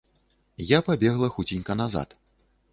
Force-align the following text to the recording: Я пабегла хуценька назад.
Я 0.69 0.79
пабегла 0.87 1.29
хуценька 1.37 1.75
назад. 1.81 2.17